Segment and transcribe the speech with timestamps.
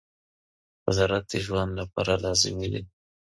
[0.85, 2.83] قدرت د ژوند لپاره لازمي دی.